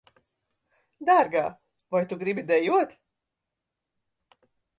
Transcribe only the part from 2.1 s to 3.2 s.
tu gribi dejot?